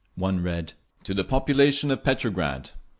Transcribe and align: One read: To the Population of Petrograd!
One 0.15 0.41
read: 0.41 0.73
To 1.03 1.13
the 1.13 1.23
Population 1.23 1.91
of 1.91 2.03
Petrograd! 2.03 2.71